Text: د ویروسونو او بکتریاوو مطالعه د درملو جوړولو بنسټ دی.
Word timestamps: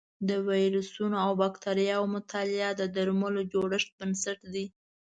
د 0.29 0.31
ویروسونو 0.49 1.15
او 1.25 1.31
بکتریاوو 1.43 2.13
مطالعه 2.15 2.69
د 2.75 2.81
درملو 2.95 3.41
جوړولو 3.51 3.87
بنسټ 3.97 4.39
دی. 4.53 4.65